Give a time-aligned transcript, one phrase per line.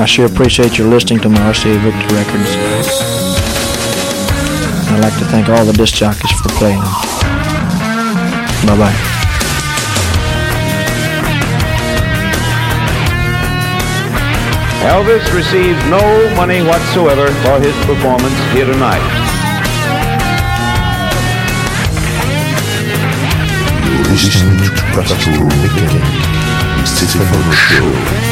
[0.00, 2.56] I sure appreciate your listening to my RCA Victor records.
[4.88, 6.80] I'd like to thank all the disc jockeys for playing.
[8.64, 8.96] Bye bye.
[14.88, 16.00] Elvis receives no
[16.34, 19.04] money whatsoever for his performance here tonight.
[24.08, 28.29] listening to Pascal Mechanic, Stephen Show.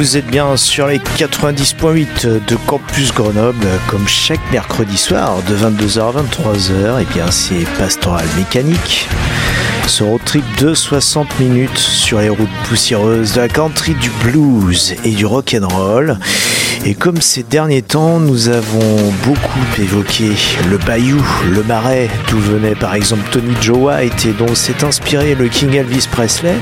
[0.00, 6.00] Vous êtes bien sur les 90.8 de Campus Grenoble, comme chaque mercredi soir de 22h
[6.00, 9.06] à 23h, et bien c'est Pastoral Mécanique.
[9.86, 14.94] Ce road trip de 60 minutes sur les routes poussiéreuses de la country, du blues
[15.04, 16.16] et du rock and roll.
[16.86, 20.30] Et comme ces derniers temps, nous avons beaucoup évoqué
[20.70, 25.34] le bayou, le marais, d'où venait par exemple Tony Joe White et dont s'est inspiré
[25.34, 26.56] le King Elvis Presley,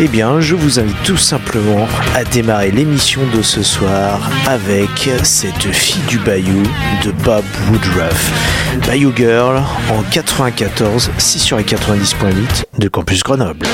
[0.00, 5.72] eh bien, je vous invite tout simplement à démarrer l'émission de ce soir avec cette
[5.72, 6.62] fille du bayou
[7.04, 8.32] de Bob Woodruff.
[8.86, 13.66] Bayou Girl en 94, 6 sur les 90.8 de Campus Grenoble.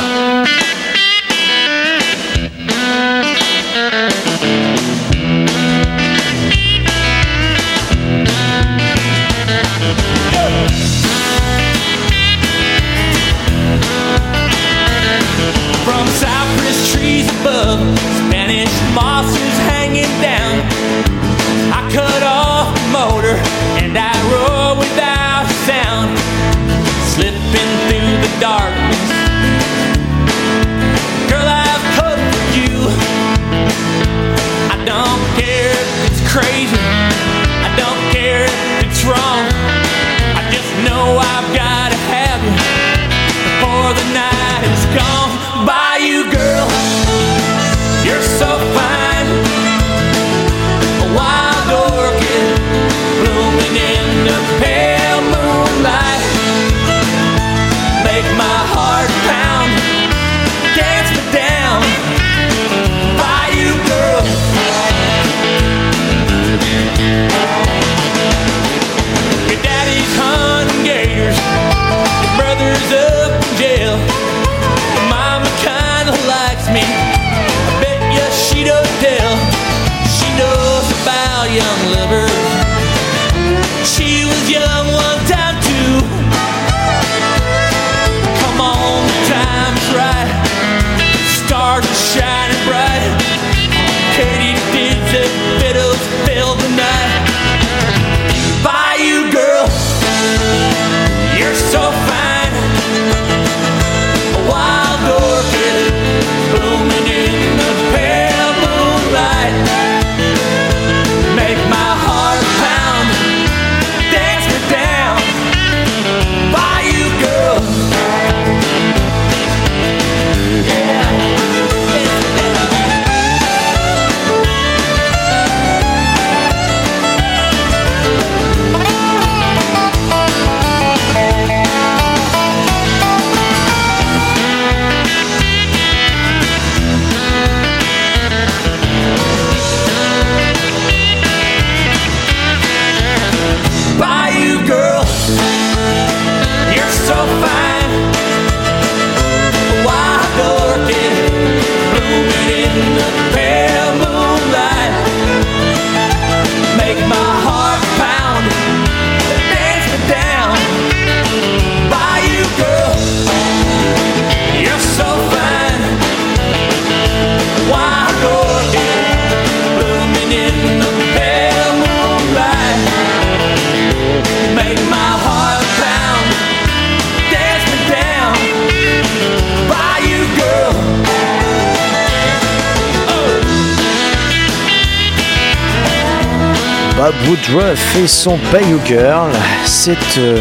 [187.03, 189.29] Bob Woodruff et son Bayou Girl.
[189.65, 190.39] C'est euh,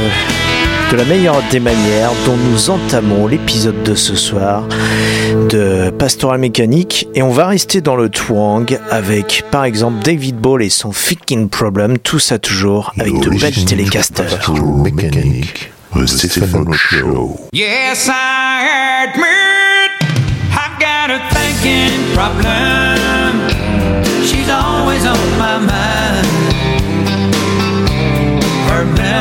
[0.91, 4.65] de la meilleure des manières dont nous entamons l'épisode de ce soir
[5.49, 10.61] de Pastoral Mécanique et on va rester dans le twang avec par exemple David Ball
[10.61, 14.29] et son Fucking Problem, tout ça toujours avec de belles télécasters.
[14.29, 17.39] Pastoral Mécanique, the Stephen Show.
[17.53, 20.13] Yes, I admit
[20.51, 23.49] I've got a thinking problem.
[24.23, 26.40] She's always on my mind.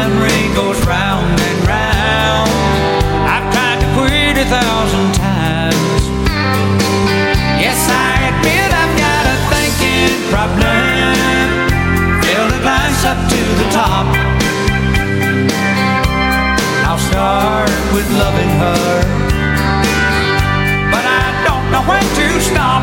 [0.00, 2.48] Memory goes round and round.
[3.28, 6.02] I've tried to quit a thousand times.
[7.60, 11.52] Yes, I admit I've got a thinking problem.
[12.24, 14.06] Fill the glass up to the top.
[16.88, 19.04] I'll start with loving her.
[20.88, 22.82] But I don't know when to stop.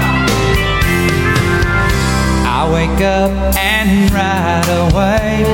[2.46, 5.46] I wake up and right away,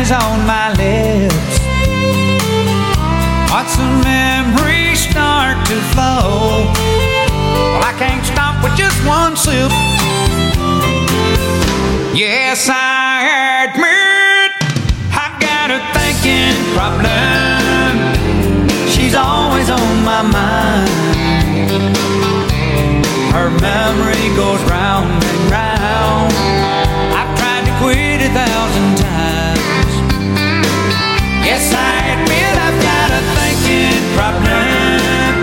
[0.00, 1.60] is on my lips.
[3.52, 6.72] Watch the memories start to flow.
[7.72, 9.70] Well, I can't stop with just one sip.
[12.16, 14.50] Yes, I admit
[15.22, 17.92] I've got a thinking problem.
[18.88, 20.88] She's always on my mind.
[23.34, 25.39] Her memory goes round.
[34.16, 35.38] Problem.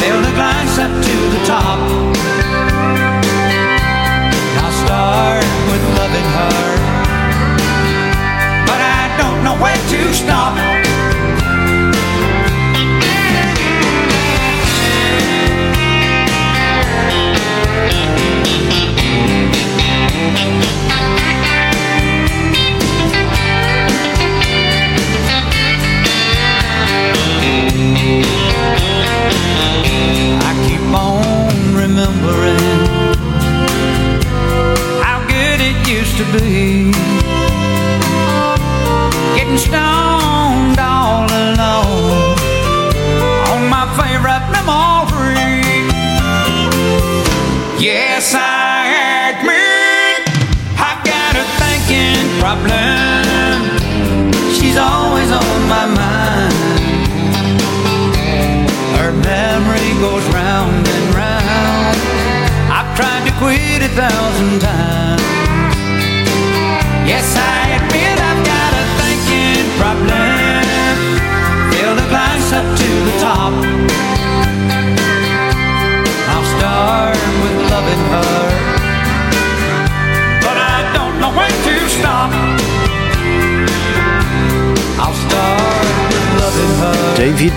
[0.00, 1.80] Fill the glass up to the top.
[4.62, 6.60] I'll start with loving her.
[8.68, 10.69] But I don't know when to stop.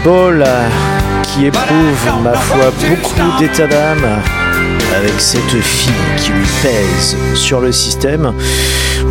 [0.03, 0.69] Ball euh,
[1.23, 4.21] qui éprouve, ma foi, beaucoup d'état d'âme
[4.97, 8.33] avec cette fille qui lui pèse sur le système.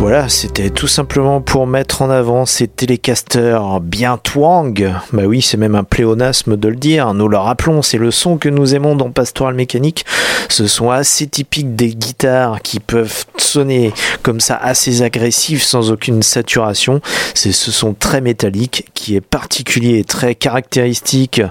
[0.03, 4.93] Voilà, c'était tout simplement pour mettre en avant ces télécasters bien twang.
[5.13, 7.13] Bah oui, c'est même un pléonasme de le dire.
[7.13, 10.03] Nous le rappelons, c'est le son que nous aimons dans Pastoral Mécanique.
[10.49, 13.93] Ce sont assez typiques des guitares qui peuvent sonner
[14.23, 16.99] comme ça assez agressifs sans aucune saturation.
[17.33, 21.41] C'est ce son très métallique qui est particulier et très caractéristique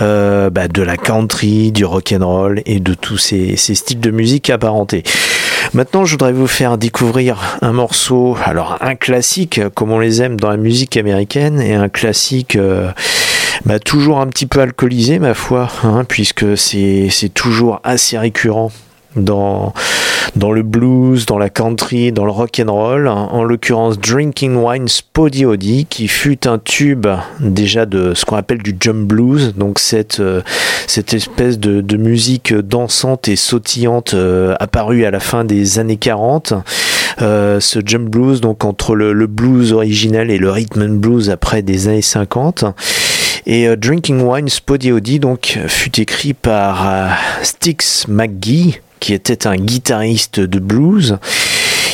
[0.00, 4.10] euh, bah, de la country, du rock and roll et de tous ces styles de
[4.10, 5.04] musique apparentés.
[5.74, 10.38] Maintenant, je voudrais vous faire découvrir un morceau, alors un classique comme on les aime
[10.38, 12.92] dans la musique américaine et un classique euh,
[13.66, 18.70] bah, toujours un petit peu alcoolisé ma foi, hein, puisque c'est c'est toujours assez récurrent
[19.16, 19.72] dans,
[20.36, 25.44] le blues, dans la country, dans le rock and roll, en l'occurrence Drinking Wine Spotty
[25.44, 27.06] Oddy, qui fut un tube
[27.40, 30.42] déjà de ce qu'on appelle du jump blues, donc cette, euh,
[30.96, 36.54] espèce de, musique dansante et sautillante euh, apparue à la fin des années 40.
[37.22, 41.30] Euh, ce jump blues, donc entre le, le blues originel et le rhythm and blues
[41.30, 42.64] après des années 50.
[43.46, 47.08] Et euh, Drinking Wine Spotty Oddy donc fut écrit par euh,
[47.42, 51.18] Styx McGee, qui était un guitariste de blues.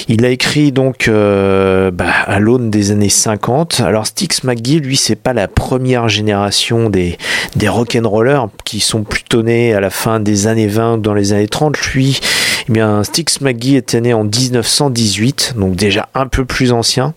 [0.08, 3.80] Il a écrit donc euh, bah, à l'aune des années 50.
[3.80, 7.18] Alors Styx McGee, lui, c'est pas la première génération des,
[7.56, 11.48] des rock'n'rollers qui sont plutôt nés à la fin des années 20, dans les années
[11.48, 11.78] 30.
[11.94, 12.20] Lui,
[12.68, 17.14] eh bien, Styx McGee était né en 1918, donc déjà un peu plus ancien.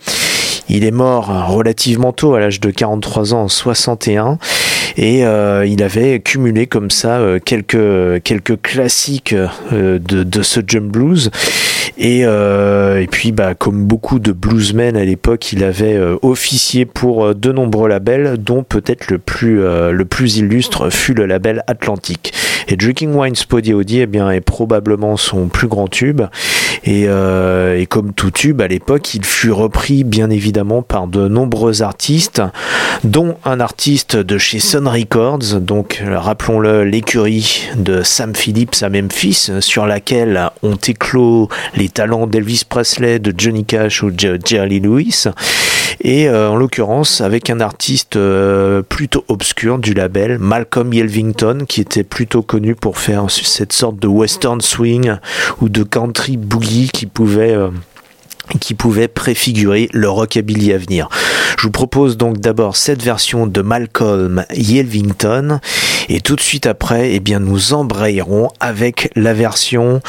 [0.68, 4.38] Il est mort relativement tôt, à l'âge de 43 ans, en 61.
[4.96, 9.34] Et il avait cumulé comme ça quelques, quelques classiques
[9.72, 11.30] de, de ce jump blues.
[11.98, 12.24] Et,
[13.10, 18.36] puis, bah, comme beaucoup de bluesmen à l'époque, il avait officié pour de nombreux labels,
[18.38, 22.32] dont peut-être le plus, illustre fut le label Atlantique.
[22.68, 26.22] Et Drinking Wine Spotty eh bien, est probablement son plus grand tube.
[26.84, 31.28] Et, euh, et, comme tout tube à l'époque, il fut repris bien évidemment par de
[31.28, 32.42] nombreux artistes,
[33.04, 39.50] dont un artiste de chez Sun Records, donc rappelons-le l'écurie de Sam Phillips à Memphis,
[39.60, 45.24] sur laquelle ont éclos les talents d'Elvis Presley, de Johnny Cash ou de Jerry Lewis.
[46.06, 51.80] Et euh, en l'occurrence avec un artiste euh, plutôt obscur du label, Malcolm Yelvington, qui
[51.80, 55.14] était plutôt connu pour faire cette sorte de western swing
[55.62, 57.70] ou de country boogie qui pouvait euh,
[58.60, 61.08] qui pouvait préfigurer le rockabilly à venir.
[61.56, 65.58] Je vous propose donc d'abord cette version de Malcolm Yelvington
[66.10, 70.02] et tout de suite après, eh bien, nous embrayerons avec la version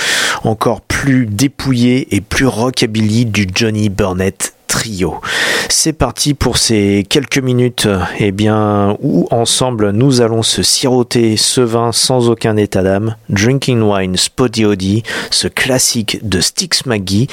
[0.44, 5.22] encore plus dépouillée et plus rockabilly du Johnny Burnett trio.
[5.70, 7.88] C'est parti pour ces quelques minutes
[8.20, 13.82] eh bien, où ensemble nous allons se siroter ce vin sans aucun état d'âme, Drinking
[13.82, 17.28] Wine Spotty Odie, ce classique de Styx McGee,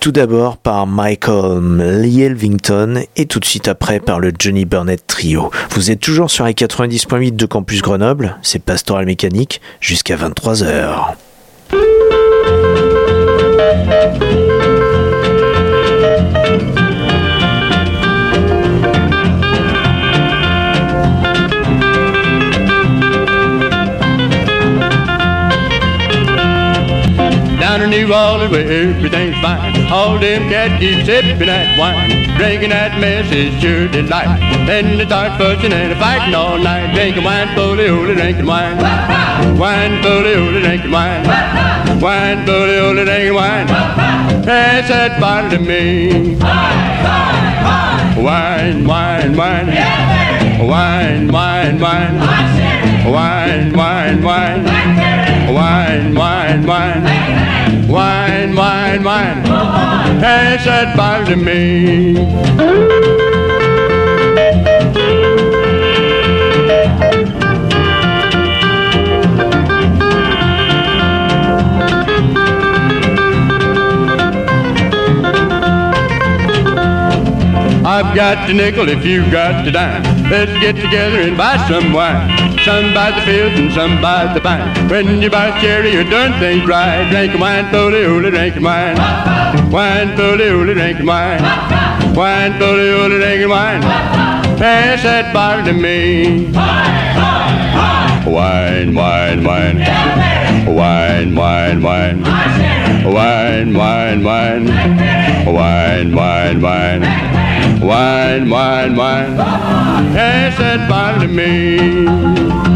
[0.00, 5.50] tout d'abord par Michael Lielvington et tout de suite après par le Johnny Burnett Trio.
[5.70, 11.14] Vous êtes toujours sur les 90.8 de Campus Grenoble, c'est Pastoral Mécanique jusqu'à 23h.
[28.00, 29.76] In New Orleans where everything's fine.
[29.92, 32.08] All them cats keep sipping that wine.
[32.38, 34.40] Drinking that mess is sure delight.
[34.66, 36.94] Then they start fussing and fighting all night.
[36.94, 38.78] Drinking wine, fully, holy, drinking wine.
[39.58, 41.26] Wine, fully, holy, drinking wine.
[42.00, 43.66] Wine, fully, holy, drinking wine.
[43.68, 46.36] Pass that bottle to me.
[48.16, 49.66] Wine, wine, wine.
[50.66, 52.16] Wine, wine, wine.
[53.04, 54.64] Wine, wine, wine.
[55.52, 57.69] Wine, wine, wine.
[57.90, 59.42] Wine, wine, wine.
[59.42, 62.16] Pass that bottle to me.
[77.84, 80.19] I've got the nickel if you've got the dime.
[80.30, 82.30] Let's get together and buy some wine.
[82.64, 84.88] Some by the fields and some by the vine.
[84.88, 87.10] When you buy cherry, you're doing things right.
[87.10, 88.96] Drinking wine, fully, ooly, drinking wine.
[89.72, 91.42] Wine, fully, ooly, drinking wine.
[92.14, 93.82] Wine, fully, ooly, drinking wine.
[93.82, 96.52] Pass that bottle to me.
[98.30, 99.78] Wine, wine, wine.
[100.76, 102.22] Wine, wine, wine.
[103.02, 104.66] Wine, wine, wine.
[105.44, 107.49] Wine, wine, wine.
[107.80, 109.36] Wine, wine, wine.
[109.36, 110.88] Pass that
[111.20, 112.69] to me.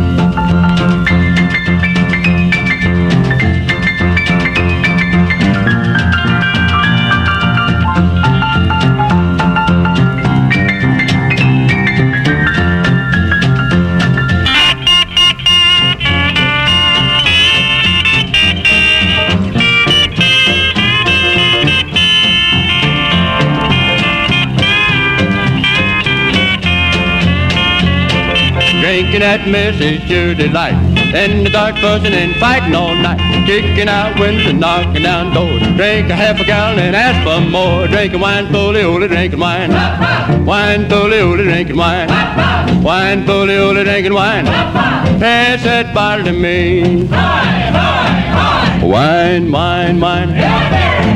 [29.24, 30.76] That mess is your delight.
[31.16, 35.62] In the dark fussing and fighting all night, kicking out windows and knocking down doors.
[35.78, 37.88] Drink a half a gallon and ask for more.
[37.88, 39.70] Drinking wine, fully, holy, drinking wine.
[40.44, 42.08] Wine, fully, drinking wine.
[42.82, 44.44] Wine, fully, holy, drinking wine.
[44.44, 47.08] Pass that bottle to me.
[48.94, 50.28] Wine, wine, wine.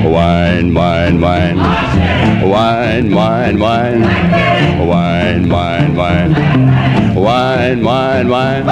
[0.02, 1.56] Wine, wine, wine.
[2.42, 4.02] Wine, wine, wine.
[4.88, 7.14] Wine, wine, wine.
[7.14, 8.64] Wine, wine, wine.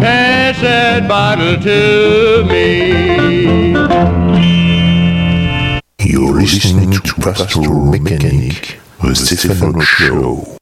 [0.00, 3.72] Pass that bottle to me.
[5.98, 10.61] You're listening to Pastoral Mechanic, the Stefano Show.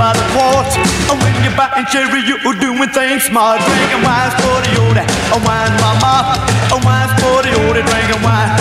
[0.00, 0.80] By the quarts.
[1.12, 3.60] And when you're biting cherry, you're doing things smart.
[3.60, 6.40] Drinking wine's for the old, a wine mama.
[6.72, 8.56] A wine's for the old, drinking wine.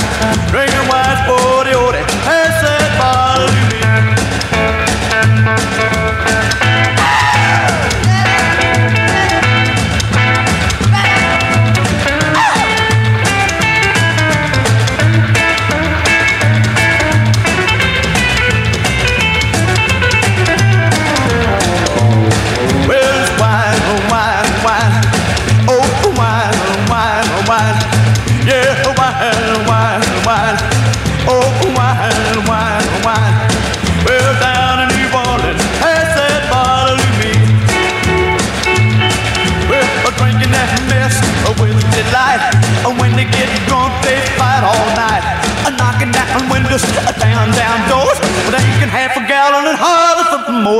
[0.51, 1.96] Drinking wine's for the old,
[2.27, 3.68] pass that bottle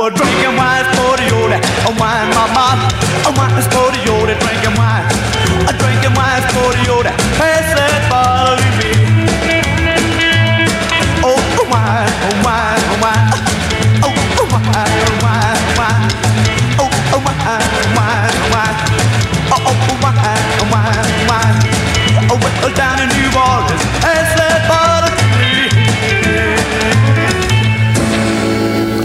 [0.08, 2.88] Drinking wine for the old, a wine mama.
[3.28, 5.04] A wine is for the drinking wine.
[5.76, 7.04] Drinking wine for the old.
[7.36, 8.96] Pass that bottle to me.
[11.20, 12.08] Oh, a wine,
[12.40, 13.28] wine, wine.
[14.00, 14.08] Oh,
[14.48, 16.08] wine, wine, wine.
[16.80, 16.88] Oh,
[17.20, 18.80] wine, wine, wine.
[19.52, 21.60] Oh, oh, wine, wine, wine.
[22.32, 22.40] Oh,
[23.12, 23.30] New.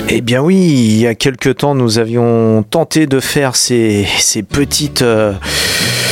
[0.07, 0.74] Eh bien oui,
[1.05, 5.33] y a quelque temps, nous avions tenté de faire ces, ces petites, euh,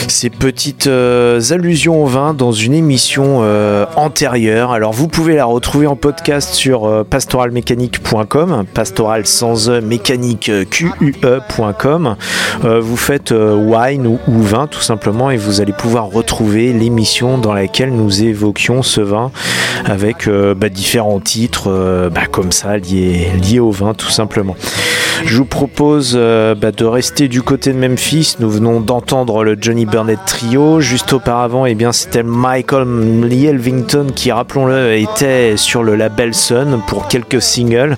[0.10, 4.72] ces petites euh, allusions au vin dans une émission euh, antérieure.
[4.72, 7.52] Alors vous pouvez la retrouver en podcast sur euh, pastoral
[9.26, 10.66] sans e, mécanique euh.
[12.64, 17.54] Euh, vous faites wine ou, vin tout simplement et vous allez pouvoir retrouver l'émission dans
[17.54, 19.32] laquelle nous évoquions ce vin
[19.86, 24.56] avec bah, différents titres bah, comme ça liés, au vin tout simplement.
[25.26, 28.36] Je vous propose bah, de rester du côté de Memphis.
[28.40, 30.80] Nous venons d'entendre le Johnny Burnett Trio.
[30.80, 36.82] Juste auparavant, eh bien, c'était Michael Lee Elvington qui, rappelons-le, était sur le label Sun
[36.88, 37.96] pour quelques singles.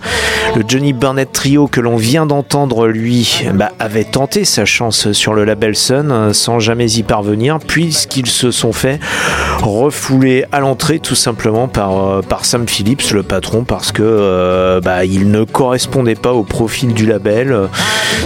[0.58, 5.34] Le Johnny Burnett Trio que l'on vient d'entendre, lui, bah, avait tenté sa chance sur
[5.34, 9.00] le label Sun euh, sans jamais y parvenir, puisqu'ils se sont fait
[9.62, 15.06] refouler à l'entrée tout simplement par, euh, Sam Phillips, le patron, parce que euh, bah,
[15.06, 17.70] il ne correspondait pas au profil du label,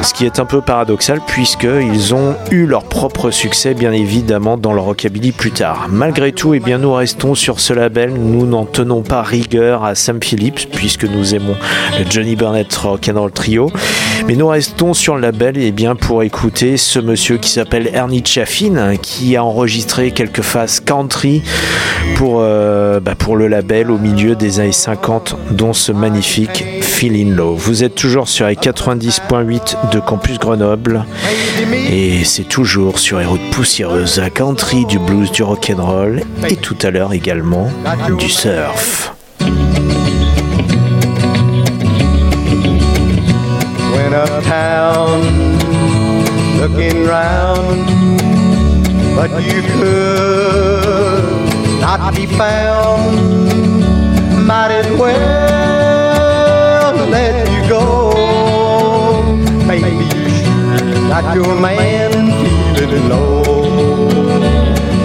[0.01, 4.71] ce qui est un peu paradoxal puisqu'ils ont eu leur propre succès bien évidemment dans
[4.71, 5.87] le rockabilly plus tard.
[5.89, 9.95] Malgré tout, eh bien, nous restons sur ce label, nous n'en tenons pas rigueur à
[9.95, 11.55] Sam Phillips puisque nous aimons
[11.97, 13.69] le Johnny Burnett Rock'n'Roll Trio,
[14.27, 18.23] mais nous restons sur le label eh bien, pour écouter ce monsieur qui s'appelle Ernie
[18.25, 21.41] Chaffin qui a enregistré quelques phases country
[22.15, 27.33] pour, euh, bah, pour le label au milieu des années 50 dont ce magnifique Feeling
[27.33, 27.55] Low.
[27.55, 31.03] Vous êtes toujours sur les 90.8 de Campus Grenoble
[31.91, 36.77] et c'est toujours sur les routes poussiéreuses à country, du blues, du rock'n'roll et tout
[36.81, 37.69] à l'heure également
[38.17, 39.13] du surf.
[44.09, 45.21] went uptown
[46.59, 47.87] looking round,
[49.15, 51.23] but you could
[51.81, 53.17] not be found.
[54.47, 57.83] Might as well let you go.
[59.67, 62.38] Baby, you sure got your man
[62.79, 63.43] feeling low.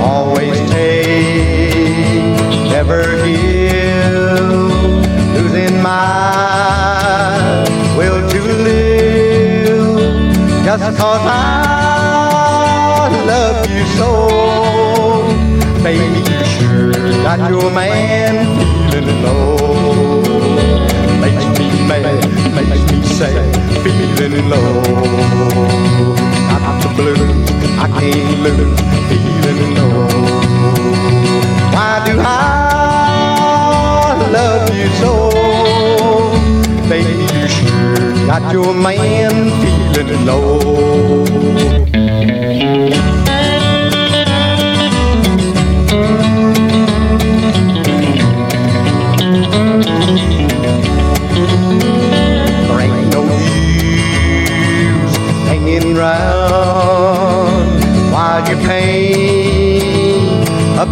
[0.00, 2.22] Always take,
[2.70, 4.70] never give,
[5.34, 7.64] losing my
[7.98, 9.04] will to live
[10.64, 14.10] just cause I love you so.
[15.82, 16.92] Baby, you sure
[17.24, 18.34] got your man
[18.90, 20.22] feeling low.
[21.20, 22.22] Makes me mad,
[22.54, 24.82] makes me sad, feeling low.
[26.54, 27.43] I got the blues,
[27.85, 30.09] I can't lose, feeling low.
[31.75, 32.31] Why do I
[34.33, 35.12] love you so?
[36.88, 41.93] Baby, you sure got your man feeling low.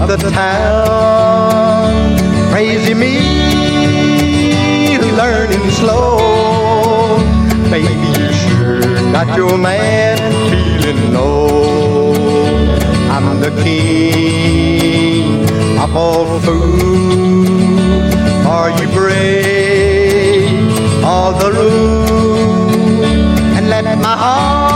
[0.00, 2.16] Up the town.
[2.50, 3.18] Crazy me,
[5.16, 7.18] learning slow.
[7.70, 8.80] Baby, you sure
[9.12, 10.16] got your man
[10.50, 12.14] feeling low.
[13.10, 15.44] I'm the king
[15.78, 18.14] of all fools.
[18.46, 21.04] Are you brave?
[21.04, 22.72] All the rules
[23.56, 24.71] and let my heart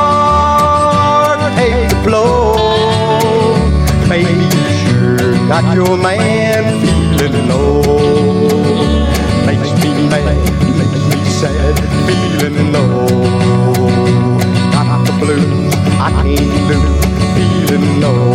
[5.49, 6.65] got your man
[7.19, 7.83] feeling low.
[9.47, 10.37] Makes me mad,
[10.77, 13.07] makes me sad, feeling low.
[14.73, 17.05] Got the blues, I can't lose,
[17.37, 18.35] feeling low.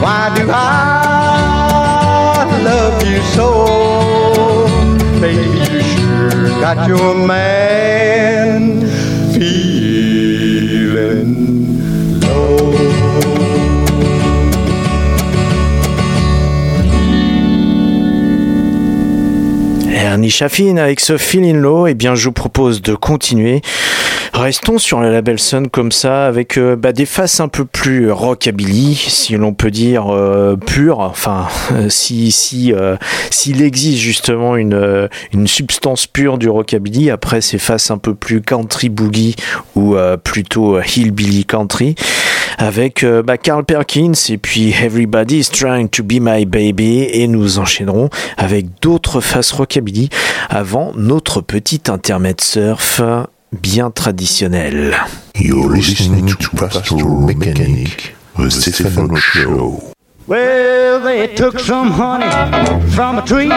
[0.00, 0.52] Why do I
[2.64, 3.48] love you so?
[5.20, 8.80] Baby, you sure got your man
[9.32, 11.32] feeling
[12.20, 12.91] low.
[20.28, 23.62] Chaffin avec ce Feeling Low, eh bien je vous propose de continuer.
[24.32, 28.10] Restons sur le label Sun comme ça, avec euh, bah, des faces un peu plus
[28.10, 31.00] rockabilly, si l'on peut dire euh, pure.
[31.00, 31.48] Enfin,
[31.90, 32.96] si si euh,
[33.30, 38.14] s'il existe justement une euh, une substance pure du rockabilly, après ces faces un peu
[38.14, 39.36] plus country boogie
[39.76, 41.94] ou euh, plutôt hillbilly country
[42.58, 48.08] avec bah, Carl Perkins et puis Everybody's Trying to Be My Baby et nous enchaînerons
[48.36, 50.10] avec d'autres faces rockabilly
[50.48, 53.00] avant notre petit intermède surf
[53.52, 54.94] bien traditionnel.
[55.34, 59.92] You're listening to Pastoral Mechanic, the Stefano Show.
[60.26, 62.30] Well, they took some honey
[62.94, 63.48] from a tree,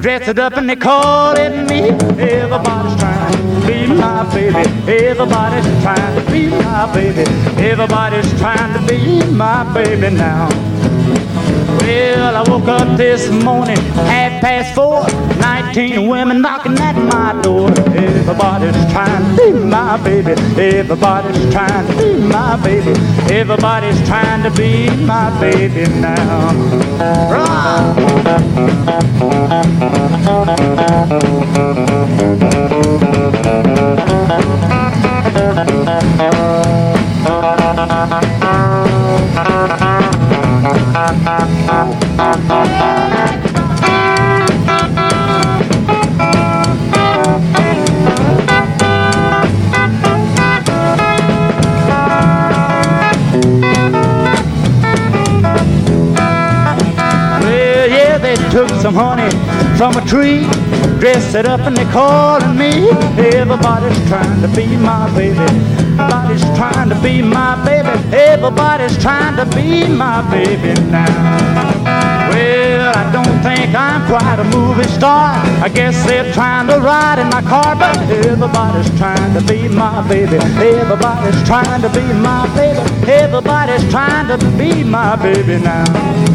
[0.00, 1.88] dressed it up and they called it me.
[2.22, 4.56] Everybody's trying to be my baby.
[4.92, 7.24] Everybody's trying to be my baby.
[7.58, 10.48] Everybody's trying to be my baby now.
[11.86, 13.76] Well, I woke up this morning,
[14.10, 15.06] half past four,
[15.38, 17.70] 19 women knocking at my door.
[17.94, 20.32] Everybody's trying to be my baby.
[20.60, 22.90] Everybody's trying to be my baby.
[23.32, 26.50] Everybody's trying to be my baby now.
[36.18, 36.75] Well,
[58.86, 59.30] some honey
[59.76, 60.46] from a tree,
[61.00, 62.86] dressed it up and they calling me.
[63.34, 65.40] Everybody's trying to be my baby.
[65.98, 67.88] Everybody's trying to be my baby.
[68.14, 71.10] Everybody's trying to be my baby now.
[72.30, 75.34] Well, I don't think I'm quite a movie star.
[75.66, 80.06] I guess they're trying to ride in my car, but everybody's trying to be my
[80.06, 80.36] baby.
[80.36, 83.10] Everybody's trying to be my baby.
[83.10, 86.25] Everybody's trying to be my baby now.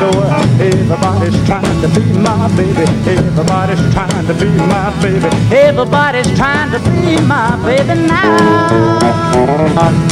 [0.00, 0.24] Door.
[0.60, 2.84] Everybody's trying to be my baby.
[3.06, 5.28] Everybody's trying to be my baby.
[5.54, 10.09] Everybody's trying to be my baby now.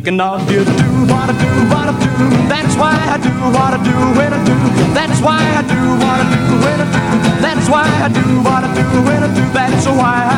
[0.00, 2.48] Thinking of you, do what I do, what I do.
[2.48, 4.56] That's why I do what I do when I do.
[4.96, 7.04] That's why I do what I do when I do.
[7.44, 9.44] That's why I do what I do when I do.
[9.52, 10.29] That's why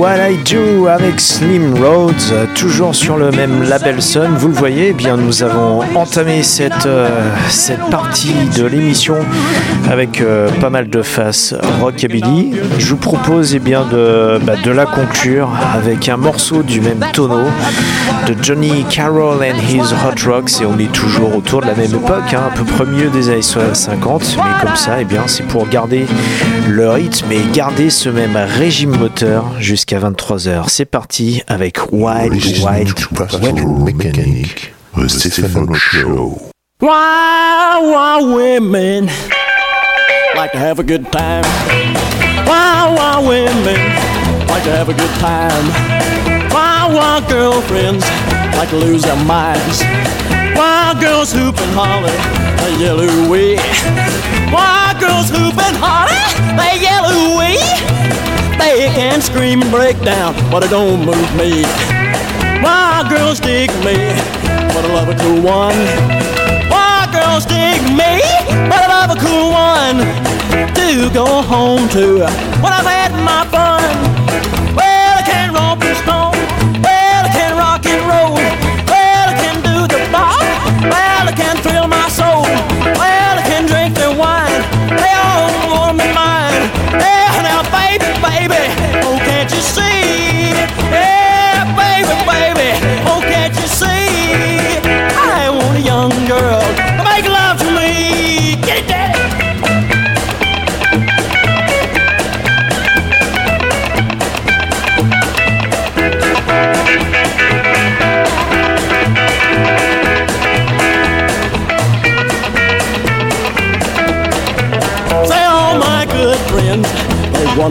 [0.00, 2.14] What I Do avec Slim Rhodes,
[2.54, 4.30] toujours sur le même label Sun.
[4.34, 7.10] Vous le voyez, eh bien nous avons entamé cette, euh,
[7.50, 9.16] cette partie de l'émission
[9.90, 12.52] avec euh, pas mal de faces rockabilly.
[12.78, 17.04] Je vous propose eh bien de, bah, de la conclure avec un morceau du même
[17.12, 17.48] tonneau
[18.26, 21.94] de Johnny Carroll and His Hot Rocks et on est toujours autour de la même
[21.94, 25.46] époque, hein, à peu près mieux des années 50, mais comme ça, eh bien c'est
[25.46, 26.06] pour garder
[26.70, 30.68] le rythme et garder ce même régime moteur jusqu'à 23h.
[30.68, 36.50] C'est parti avec Wild Listening Wild to Pastoral Mechanic, the Stefano Show.
[36.80, 39.08] Wild, wild women
[40.36, 41.44] like to have a good time.
[42.46, 43.80] Wild, wild women
[44.48, 45.66] like to have a good time.
[46.50, 48.04] Wild, wild girlfriends
[48.56, 49.82] like to lose their minds.
[50.54, 52.14] Wild girls hoop and holler,
[52.62, 53.56] they yell ooh-wee.
[54.52, 56.20] Wild girls hoop and holler,
[56.56, 58.29] they yell ooh-wee.
[58.60, 61.64] They can scream and break down, but it don't move me.
[62.62, 63.96] Wild girls dig me,
[64.74, 65.80] but I love a cool one.
[66.70, 68.20] Wild girls dig me,
[68.68, 69.98] but I love a cool one.
[70.76, 72.20] To go home to
[72.62, 73.82] when I've had my fun.
[74.76, 76.36] Well, I can romp and stone.
[76.84, 78.59] Well, I can rock and roll.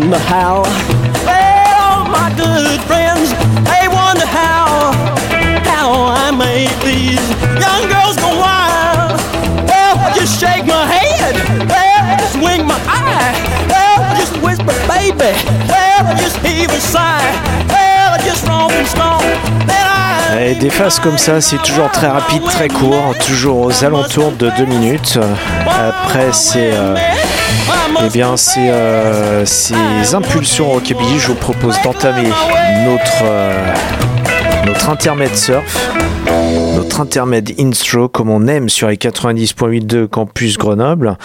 [0.02, 0.89] on the howl.
[20.50, 24.50] Et des phases comme ça, c'est toujours très rapide, très court, toujours aux alentours de
[24.58, 25.20] 2 minutes.
[25.68, 26.96] Après, c'est euh,
[28.04, 29.76] eh bien, c'est euh, ces
[30.16, 31.20] impulsions rockabilly.
[31.20, 32.30] Je vous propose d'entamer
[32.84, 33.74] notre euh,
[34.66, 35.92] notre intermède surf,
[36.76, 41.16] notre intermède instro, comme on aime sur les 90.8 de Campus Grenoble.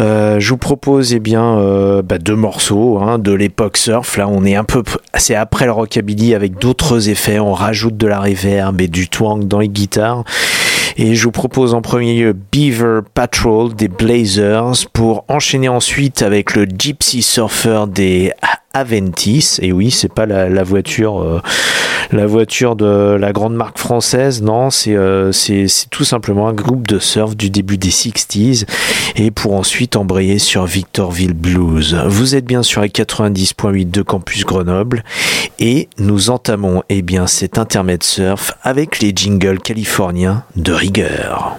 [0.00, 4.16] Euh, je vous propose eh bien euh, bah, deux morceaux hein, de l'époque surf.
[4.16, 4.82] Là, on est un peu,
[5.14, 7.38] c'est après le rockabilly avec d'autres effets.
[7.38, 10.24] On rajoute de la reverb et du twang dans les guitares.
[10.96, 16.54] Et je vous propose en premier lieu Beaver Patrol des Blazers pour enchaîner ensuite avec
[16.54, 18.32] le Gypsy Surfer des
[18.74, 19.58] Aventis.
[19.60, 21.40] Et oui, c'est pas la, voiture, euh,
[22.10, 24.42] la voiture de la grande marque française.
[24.42, 28.66] Non, c'est euh, c'est tout simplement un groupe de surf du début des 60s.
[29.16, 31.96] Et pour ensuite embrayer sur Victorville Blues.
[32.06, 35.04] Vous êtes bien sur les 90.8 de Campus Grenoble.
[35.58, 41.58] Et nous entamons eh bien cet intermède surf avec les jingles californiens de rigueur.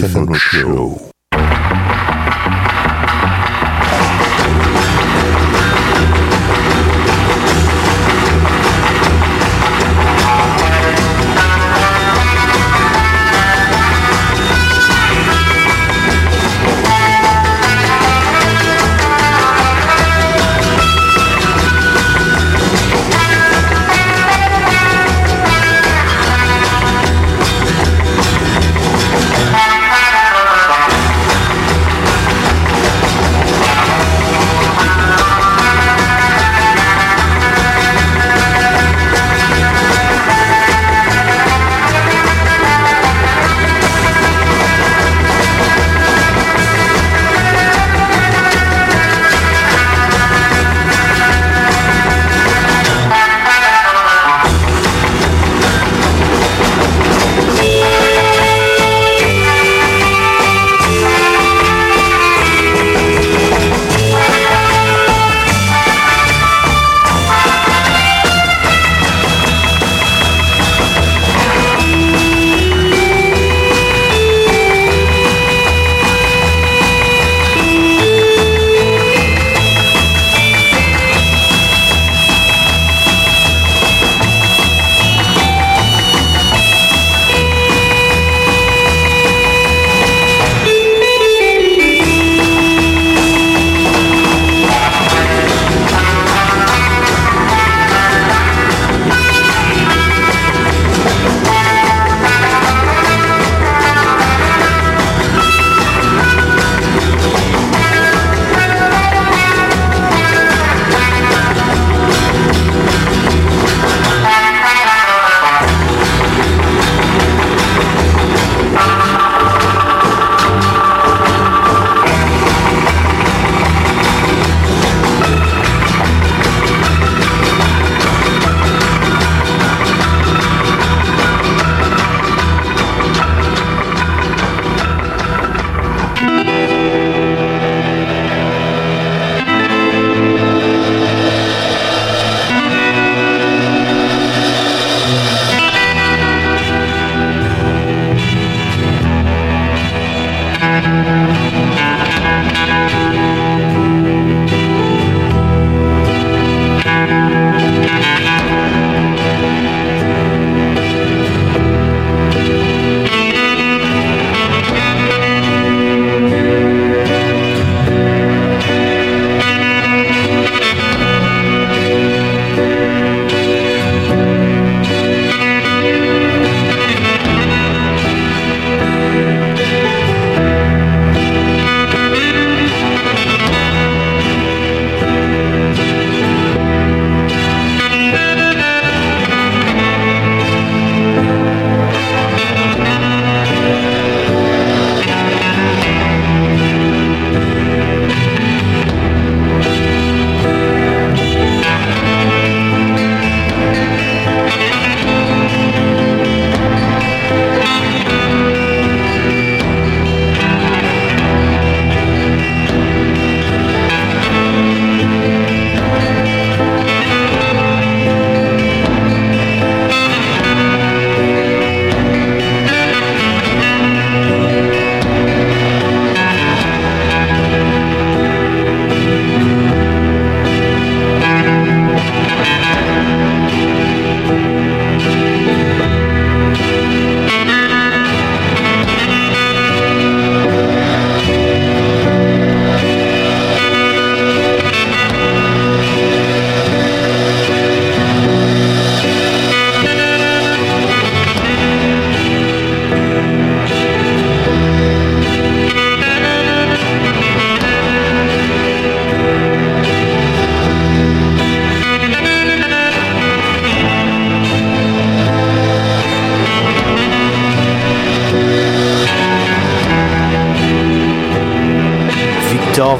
[0.00, 0.49] The Stefano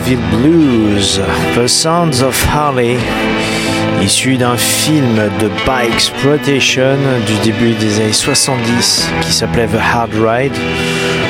[0.04, 1.20] Victorville Blues,
[1.54, 2.96] The Sounds of Harley,
[4.02, 6.96] issu d'un film de bike exploitation
[7.26, 10.54] du début des années 70 qui s'appelait The Hard Ride.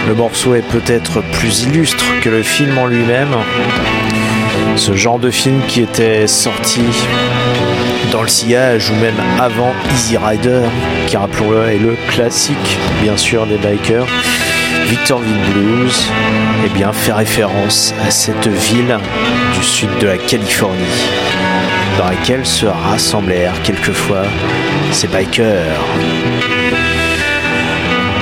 [0.08, 3.34] Le morceau est peut-être plus illustre que le film en lui-même.
[4.76, 6.82] Ce genre de film qui était sorti
[8.12, 10.62] dans le sillage ou même avant Easy Rider,
[11.06, 14.06] qui rappelons-le est le classique bien sûr des bikers.
[14.90, 16.08] Victorville Blues,
[16.66, 18.98] eh bien, fait référence à cette ville
[19.54, 20.76] du sud de la Californie,
[21.96, 24.24] dans laquelle se rassemblèrent quelquefois
[24.90, 25.78] ces bikers.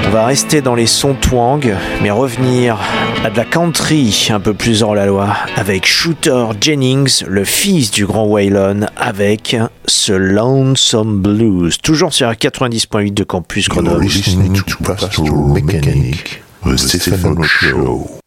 [0.07, 2.77] On va rester dans les sons twang, mais revenir
[3.25, 7.91] à de la country un peu plus hors la loi avec Shooter Jennings, le fils
[7.91, 9.57] du grand Waylon, avec
[9.87, 14.07] ce Lonesome Blues, toujours sur 90.8 de Campus Grenoble.
[16.65, 18.21] Mechanic, the Stephen Show.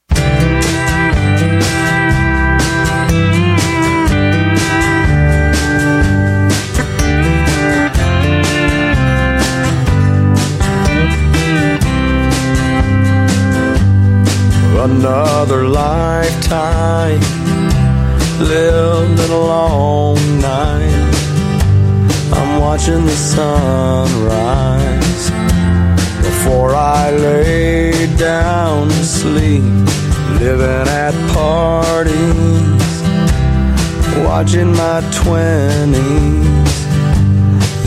[14.83, 17.19] Another lifetime
[18.39, 21.11] lived in a long night.
[22.33, 25.29] I'm watching the sun rise
[26.23, 29.63] before I lay down to sleep.
[30.39, 32.93] Living at parties,
[34.25, 35.95] watching my twenties,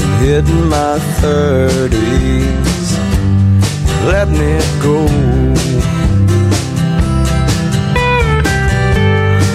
[0.03, 2.99] and hitting my thirties,
[4.07, 5.07] letting it go.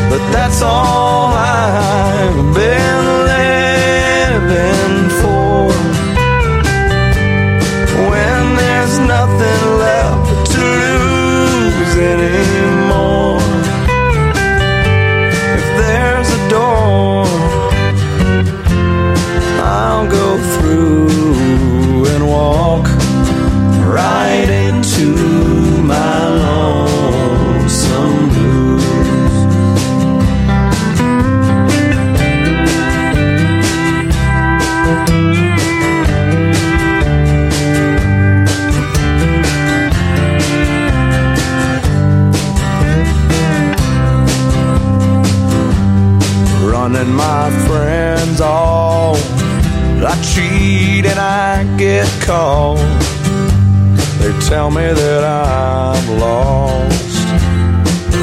[0.09, 3.08] But that's all I've been
[47.19, 49.17] my friends all.
[50.11, 52.77] I cheat and I get caught.
[54.19, 57.19] They tell me that I'm lost,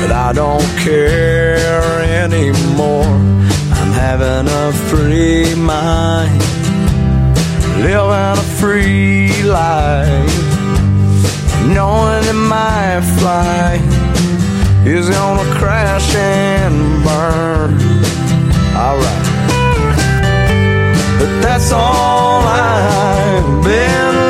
[0.00, 3.16] but I don't care anymore.
[3.78, 6.40] I'm having a free mind,
[7.84, 10.36] living a free life,
[11.76, 12.88] knowing that my
[13.18, 13.84] flight
[14.86, 17.95] is gonna crash and burn.
[18.86, 19.26] Alright.
[21.18, 24.25] But that's all I've been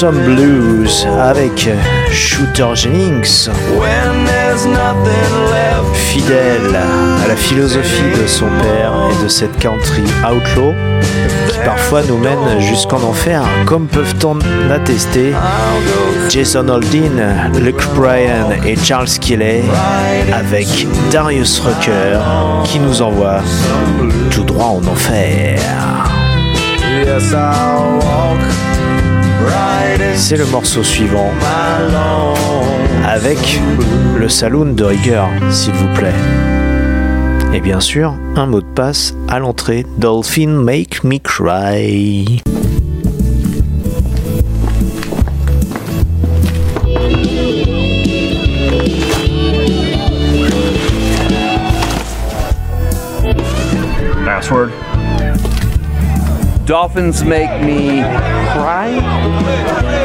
[0.00, 1.68] Lonesome Blues avec
[2.12, 3.48] Shooter Jennings.
[5.92, 10.72] Fidèle à la philosophie de son père et de cette country outlaw
[11.48, 14.38] qui parfois nous mène jusqu'en enfer, comme peuvent-en
[14.70, 15.32] attester
[16.28, 19.62] Jason Aldean, Luke Bryan et Charles Kelly
[20.32, 22.20] avec Darius Rucker
[22.62, 23.40] qui nous envoie
[24.30, 25.58] tout droit en enfer.
[27.04, 28.67] Yes, I'll walk
[30.14, 31.30] C'est le morceau suivant
[33.04, 33.60] avec
[34.18, 36.14] le saloon de rigueur, s'il vous plaît.
[37.54, 42.42] Et bien sûr, un mot de passe à l'entrée Dolphin Make Me Cry.
[56.68, 58.02] Dolphins make me
[58.52, 59.97] cry.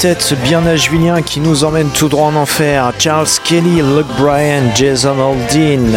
[0.00, 2.90] Quartet bien nashvillien qui nous emmène tout droit en enfer.
[2.98, 5.92] Charles Kelly, Luke Bryan, Jason Aldean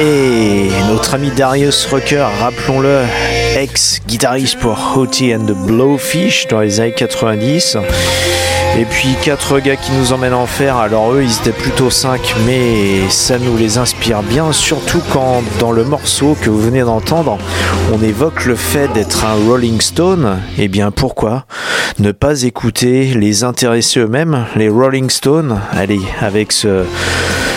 [0.00, 3.02] et notre ami Darius Rucker, rappelons-le,
[3.56, 7.76] ex-guitariste pour Hottie and the Blowfish dans les années 90.
[8.78, 10.76] Et puis quatre gars qui nous emmènent en enfer.
[10.76, 15.72] Alors eux, ils étaient plutôt 5, mais ça nous les inspire bien, surtout quand dans
[15.72, 17.38] le morceau que vous venez d'entendre,
[17.94, 20.40] on évoque le fait d'être un Rolling Stone.
[20.58, 21.46] Eh bien pourquoi
[21.98, 26.84] ne pas écouter les intéressés eux-mêmes, les Rolling Stones Allez, avec ce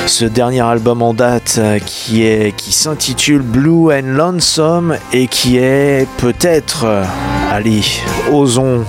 [0.05, 5.57] ce dernier album en date euh, qui est qui s'intitule Blue and Lonesome et qui
[5.57, 7.03] est peut-être euh,
[7.51, 7.83] allez
[8.31, 8.85] osons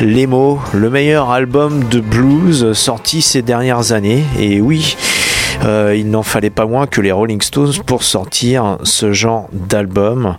[0.00, 4.24] les mots le meilleur album de blues sorti ces dernières années.
[4.38, 4.96] Et oui
[5.64, 10.36] euh, il n'en fallait pas moins que les Rolling Stones pour sortir ce genre d'album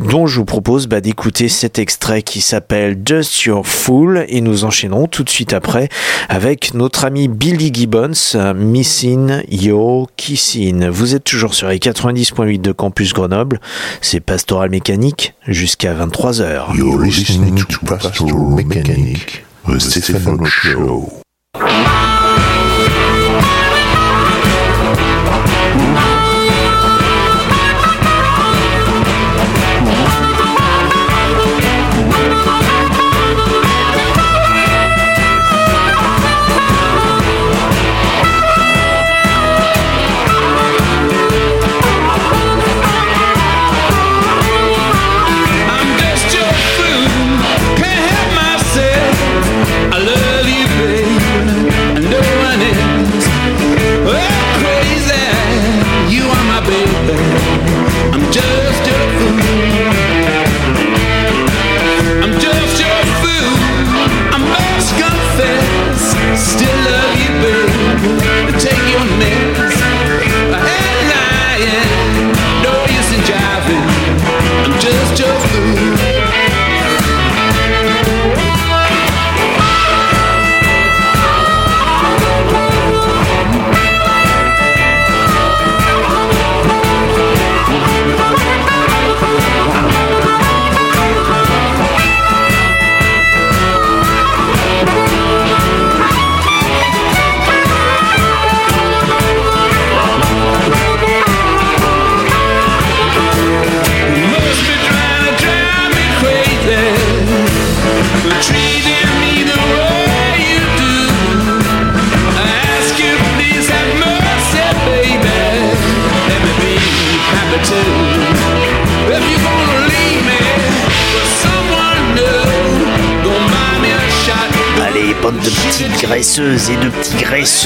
[0.00, 4.64] dont je vous propose bah, d'écouter cet extrait qui s'appelle Just Your Fool et nous
[4.64, 5.88] enchaînerons tout de suite après
[6.28, 10.88] avec notre ami Billy Gibbons euh, Missing Your Kissing.
[10.88, 13.60] Vous êtes toujours sur les 90.8 de Campus Grenoble,
[14.00, 16.76] c'est Pastoral Mécanique jusqu'à 23h.
[16.76, 18.58] You're listening to Pastoral
[20.46, 21.22] Show.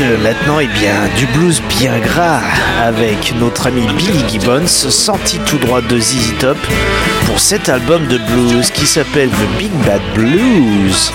[0.01, 2.40] Maintenant, eh bien, du blues bien gras
[2.82, 6.57] avec notre ami Billy Gibbons, sorti tout droit de ZZ Top
[7.26, 11.12] pour cet album de blues qui s'appelle The Big Bad Blues.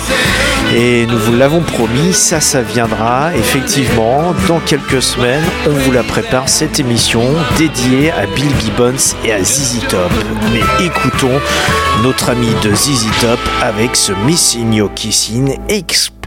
[0.76, 5.44] Et nous vous l'avons promis, ça, ça viendra effectivement dans quelques semaines.
[5.68, 7.24] On vous la prépare cette émission
[7.58, 10.12] dédiée à Bill Gibbons et à ZZ Top.
[10.54, 11.42] Mais écoutons
[12.04, 15.58] notre ami de ZZ Top avec ce Missing Your Kissing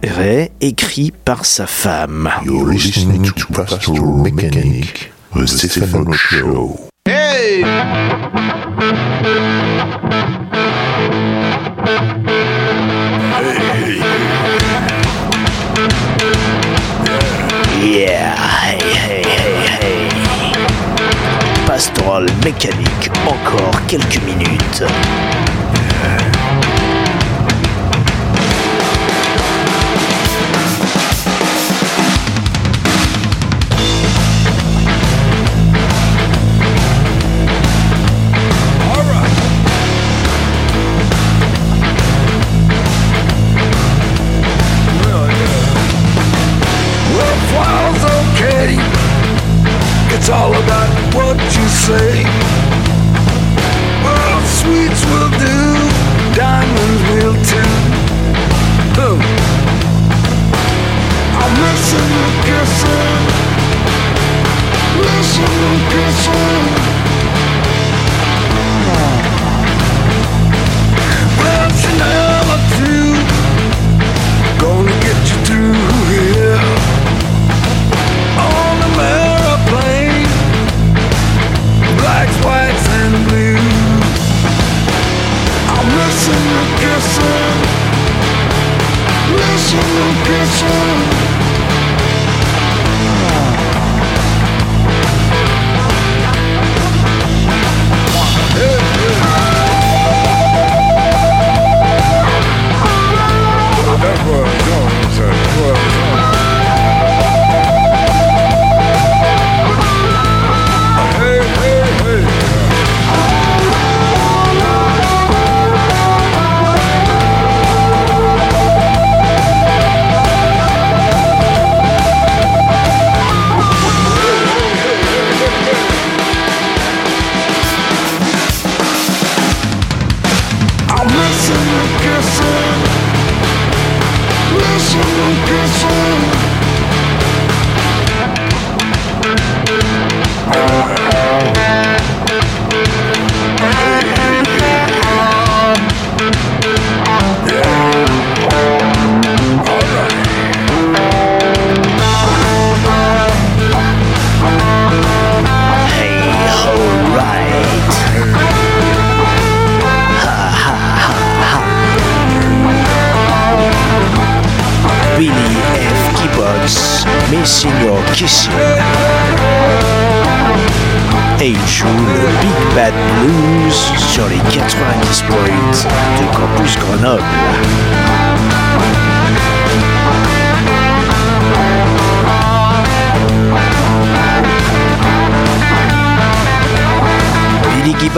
[0.02, 2.30] exprès écrit par sa femme.
[2.44, 6.88] You're listening to Pastoral Mechanic, the Stefano Show.
[7.06, 7.62] Hey!
[17.80, 20.06] Yeah, hey, hey, hey, hey.
[21.66, 24.84] Pastoral mécanique, encore quelques minutes.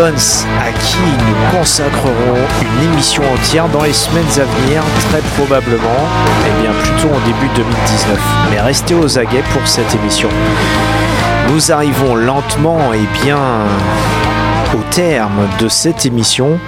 [0.03, 6.07] À qui nous consacrerons une émission entière dans les semaines à venir, très probablement,
[6.47, 8.19] et bien plutôt en début 2019.
[8.51, 10.31] Mais restez aux aguets pour cette émission.
[11.51, 13.39] Nous arrivons lentement et bien
[14.73, 16.59] au terme de cette émission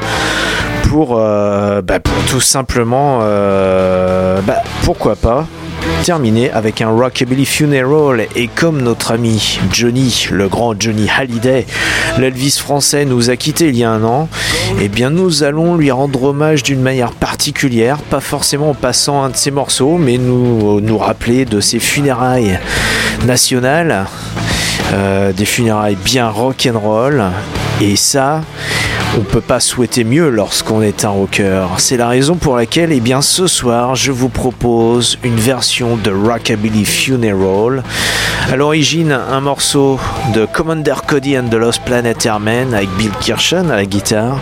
[0.91, 5.47] pour, euh, bah, tout simplement, euh, bah, pourquoi pas,
[6.03, 8.27] terminer avec un Rockabilly Funeral.
[8.35, 11.65] Et comme notre ami Johnny, le grand Johnny Hallyday,
[12.19, 14.29] l'Elvis français nous a quitté il y a un an,
[14.81, 19.31] eh bien nous allons lui rendre hommage d'une manière particulière, pas forcément en passant un
[19.31, 22.59] de ses morceaux, mais nous, nous rappeler de ses funérailles
[23.25, 24.07] nationales,
[24.95, 27.23] euh, des funérailles bien rock'n'roll,
[27.83, 28.43] et ça,
[29.19, 31.67] on peut pas souhaiter mieux lorsqu'on est un rocker.
[31.79, 36.13] C'est la raison pour laquelle, eh bien, ce soir, je vous propose une version de
[36.13, 37.83] Rockabilly Funeral.
[38.51, 39.99] À l'origine, un morceau
[40.33, 44.39] de Commander Cody and the Lost Planet Airmen avec Bill Kirshen à la guitare.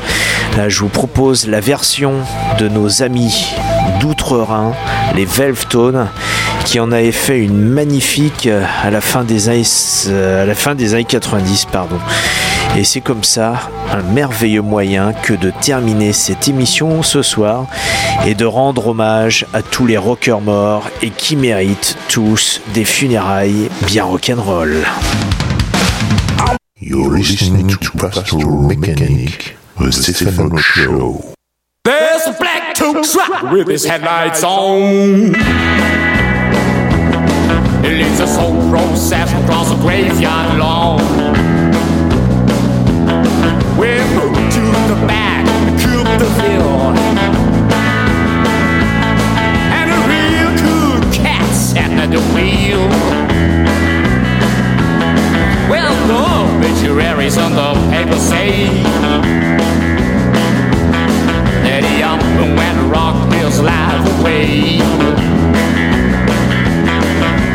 [0.59, 2.15] Là, je vous propose la version
[2.59, 3.55] de nos amis
[4.01, 4.73] d'Outre-Rhin,
[5.17, 6.09] les Velvetones,
[6.67, 9.63] qui en avaient fait une magnifique euh, à la fin des années,
[10.09, 11.99] euh, à la fin des années 90, pardon.
[12.77, 13.55] Et c'est comme ça
[13.93, 17.67] un merveilleux moyen que de terminer cette émission ce soir
[18.27, 23.69] et de rendre hommage à tous les rockers morts et qui méritent tous des funérailles
[23.87, 24.85] bien rock'n'roll.
[26.81, 31.35] You're listening to Pastoral Mechanic, the Stephen Show.
[31.85, 35.35] There's a black truck with his headlights on.
[37.85, 41.50] It leads us old process across a graveyard lawn.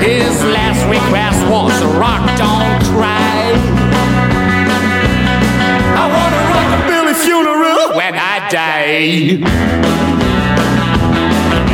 [0.05, 3.25] His last request was rock don't cry.
[8.49, 9.39] Die.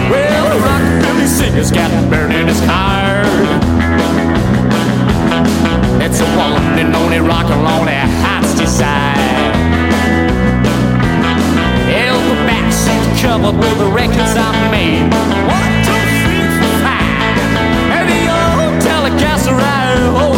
[0.09, 3.23] Well, the rockabilly singer's got burned in his car.
[6.01, 7.93] It's a one and only rock and lonely
[8.23, 9.53] heart's desire.
[11.91, 15.07] Hell, the backseat covered with the records I made.
[15.47, 17.47] One, two, three, four, five.
[17.95, 20.30] And the old Telecaster I always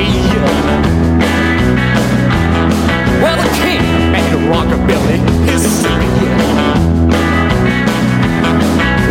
[0.00, 0.40] Memphis
[3.22, 3.82] Well, the king
[4.12, 5.82] made a rockabilly his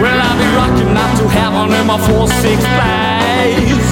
[0.02, 3.86] Well, I'll be rocking up to heaven in my four six flies.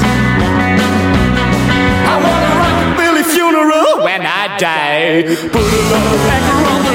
[2.08, 5.24] I want a rockabilly funeral when I die.
[5.24, 6.87] Put a love anchor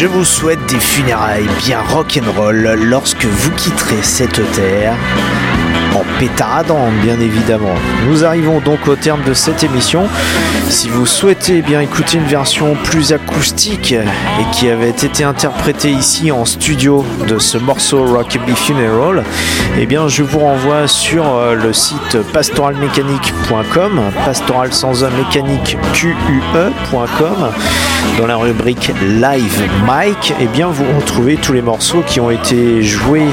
[0.00, 4.96] Je vous souhaite des funérailles bien rock'n'roll lorsque vous quitterez cette terre.
[5.98, 7.74] En pétaradant, bien évidemment.
[8.08, 10.06] Nous arrivons donc au terme de cette émission.
[10.68, 16.30] Si vous souhaitez bien écouter une version plus acoustique et qui avait été interprétée ici
[16.30, 19.24] en studio de ce morceau Rockabilly Funeral,
[19.76, 27.50] eh bien je vous renvoie sur euh, le site pastoralmécanique.com, pastoral sans un mécanique QUE.com
[28.18, 32.82] dans la rubrique Live Mike, eh bien vous retrouvez tous les morceaux qui ont été
[32.82, 33.26] joués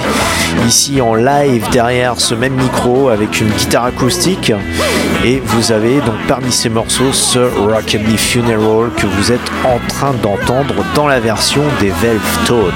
[0.67, 4.51] ici en live derrière ce même micro avec une guitare acoustique.
[5.23, 10.13] Et vous avez donc parmi ces morceaux ce Rockabilly Funeral que vous êtes en train
[10.13, 12.73] d'entendre dans la version des Velvet Tone.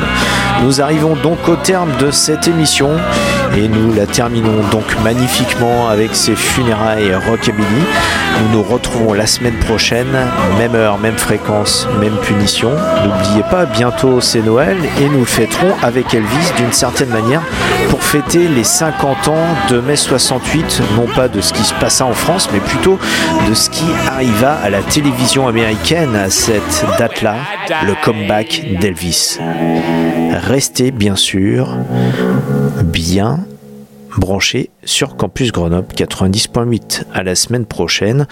[0.63, 2.89] Nous arrivons donc au terme de cette émission
[3.57, 7.65] et nous la terminons donc magnifiquement avec ces funérailles Rockabilly.
[8.41, 10.07] Nous nous retrouvons la semaine prochaine,
[10.57, 12.71] même heure, même fréquence, même punition.
[13.03, 17.41] N'oubliez pas, bientôt c'est Noël et nous fêterons avec Elvis d'une certaine manière
[17.89, 22.05] pour fêter les 50 ans de mai 68, non pas de ce qui se passa
[22.05, 22.99] en France, mais plutôt
[23.49, 27.35] de ce qui arriva à la télévision américaine à cette date-là,
[27.85, 29.39] le comeback d'Elvis.
[30.31, 31.69] Restez bien sûr
[32.99, 33.39] bien
[34.17, 37.03] branchés sur Campus Grenoble 90.8.
[37.13, 38.27] À la semaine prochaine.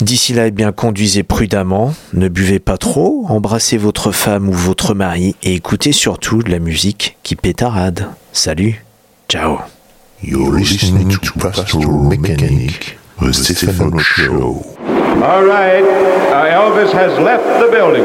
[0.00, 4.94] D'ici là, eh bien, conduisez prudemment, ne buvez pas trop, embrassez votre femme ou votre
[4.94, 8.06] mari et écoutez surtout de la musique qui pétarade.
[8.32, 8.84] Salut,
[9.28, 9.58] ciao.
[10.22, 14.64] You're listening to Pastoral Mechanic, the Stephen Show.
[15.22, 18.04] All right, uh, Elvis has left the building.